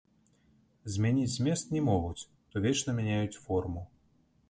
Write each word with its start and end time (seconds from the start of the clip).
Змяніць 0.93 1.27
змест 1.35 1.69
не 1.77 1.81
могуць, 1.91 2.27
то 2.51 2.65
вечна 2.67 2.99
мяняюць 3.01 3.41
форму. 3.47 3.89